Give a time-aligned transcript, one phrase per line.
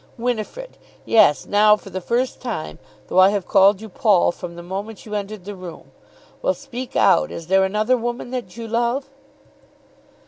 [0.17, 0.79] "Winifrid!
[1.05, 5.05] Yes, now for the first time, though I have called you Paul from the moment
[5.05, 5.91] you entered the room.
[6.41, 7.29] Well, speak out.
[7.29, 9.07] Is there another woman that you love?"